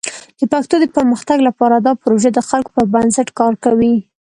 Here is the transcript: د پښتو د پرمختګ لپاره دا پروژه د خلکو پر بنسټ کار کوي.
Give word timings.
د 0.39 0.41
پښتو 0.53 0.75
د 0.79 0.85
پرمختګ 0.95 1.37
لپاره 1.47 1.75
دا 1.77 1.93
پروژه 2.03 2.29
د 2.33 2.39
خلکو 2.49 2.71
پر 2.75 2.85
بنسټ 2.93 3.27
کار 3.39 3.53
کوي. 3.65 3.95